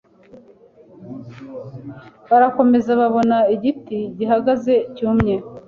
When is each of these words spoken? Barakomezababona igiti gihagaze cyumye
Barakomezababona 2.29 3.37
igiti 3.55 3.97
gihagaze 4.17 4.73
cyumye 4.95 5.35